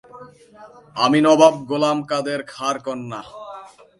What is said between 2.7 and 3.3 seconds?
কন্যা।